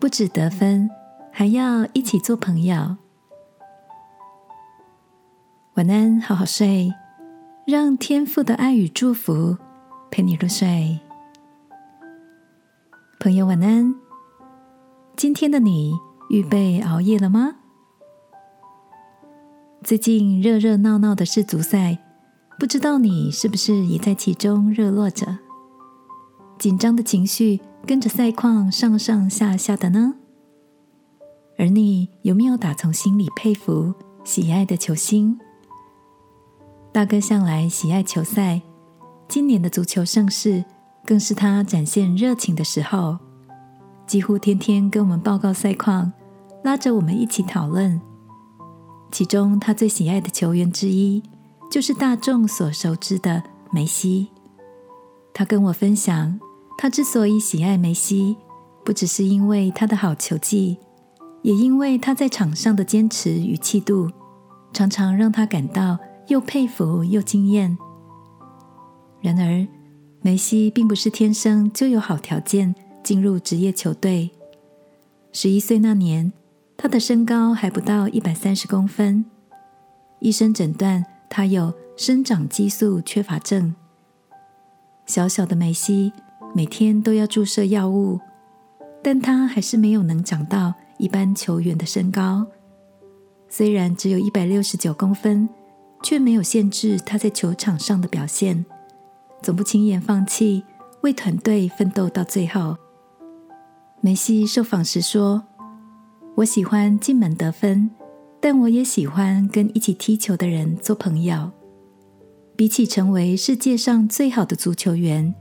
[0.00, 0.88] 不止得分，
[1.30, 2.96] 还要一起做朋友。
[5.74, 6.90] 晚安，好好睡，
[7.66, 9.58] 让天父的爱与祝福
[10.10, 10.98] 陪你入睡。
[13.18, 13.94] 朋友，晚安。
[15.16, 15.92] 今天的你
[16.30, 17.56] 预备熬夜了吗？
[19.84, 21.98] 最近热热闹闹的世足赛，
[22.58, 25.40] 不知道你是不是也在其中热络着？
[26.58, 30.14] 紧张的情绪跟着赛况上上下下的呢？
[31.58, 33.92] 而你有没有打从心里佩服、
[34.24, 35.38] 喜爱的球星？
[36.92, 38.62] 大哥向来喜爱球赛，
[39.28, 40.64] 今年的足球盛世
[41.04, 43.18] 更是他展现热情的时候，
[44.06, 46.12] 几乎天天跟我们报告赛况，
[46.64, 48.00] 拉着我们一起讨论。
[49.10, 51.22] 其中，他最喜爱的球员之一，
[51.70, 53.42] 就是大众所熟知的
[53.72, 54.28] 梅西。
[55.34, 56.38] 他跟我分享，
[56.82, 58.38] 他之所以喜爱梅西，
[58.86, 60.78] 不只是因为他的好球技，
[61.42, 64.10] 也因为他在场上的坚持与气度，
[64.72, 67.76] 常常让他感到又佩服又惊艳。
[69.20, 69.68] 然而，
[70.22, 74.30] 梅西并不是天生就有好条件进入职业球队。
[75.32, 76.32] 十一岁那年。
[76.82, 79.26] 他的身高还不到一百三十公分，
[80.20, 83.74] 医生诊断他有生长激素缺乏症。
[85.04, 86.10] 小小的梅西
[86.54, 88.18] 每天都要注射药物，
[89.02, 92.46] 但他还是没有能长到一般球员的身高。
[93.48, 95.48] 虽然只有一百六十九公分，
[96.02, 98.64] 却没有限制他在球场上的表现，
[99.42, 100.64] 总不轻言放弃，
[101.02, 102.76] 为团队奋斗到最后。
[104.00, 105.44] 梅西受访时说。
[106.36, 107.90] 我喜欢进门得分，
[108.40, 111.50] 但我也喜欢跟一起踢球的人做朋友。
[112.56, 115.34] 比起成为世界上最好的足球员，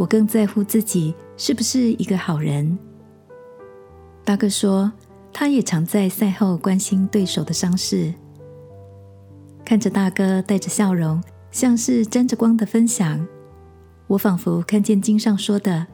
[0.00, 2.78] 我更在乎自己是不是一个好人。
[4.24, 4.90] 大哥说，
[5.30, 8.14] 他也常在赛后关心对手的伤势。
[9.62, 13.28] 看着大哥带着笑容，像是沾着光的分享，
[14.06, 15.86] 我仿佛看见经上说的，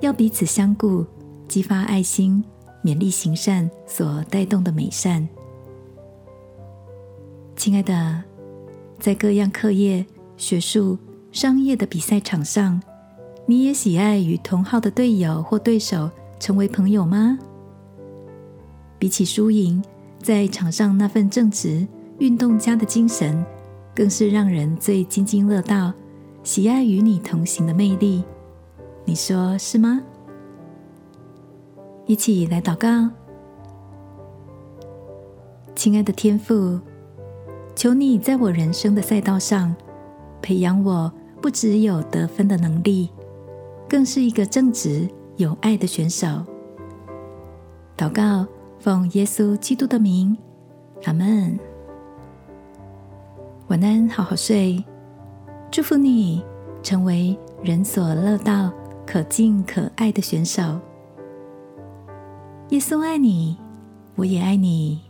[0.00, 1.06] 要彼此相顾，
[1.48, 2.44] 激发爱心。
[2.84, 5.26] 勉励行善所带动的美善，
[7.56, 8.22] 亲爱的，
[9.00, 10.06] 在各样课业、
[10.36, 10.96] 学术、
[11.32, 12.80] 商业的比赛场上，
[13.50, 17.38] 你也喜爱与同号的队友或对手成为朋友吗？
[18.98, 19.82] 比起输赢，
[20.22, 21.88] 在场上那份正直、
[22.18, 23.42] 运动家的精神，
[23.94, 25.94] 更是让人最津津乐道、
[26.44, 28.22] 喜爱与你同行的魅力。
[29.06, 30.02] 你说是吗？
[32.04, 33.08] 一起来祷告，
[35.74, 36.78] 亲爱的天父，
[37.74, 39.74] 求你在我人生的赛道上
[40.42, 41.10] 培养我，
[41.40, 43.08] 不只有得分的能力，
[43.88, 46.26] 更是一个正直有爱的选手。
[47.96, 48.46] 祷告，
[48.78, 50.36] 奉耶稣基督的名，
[51.04, 51.58] 阿门。
[53.68, 54.84] 晚安，好好睡，
[55.70, 56.44] 祝福你
[56.82, 58.72] 成为人所乐道、
[59.06, 60.62] 可敬可爱的选手。
[62.68, 63.56] 耶稣爱你，
[64.16, 65.07] 我也爱你。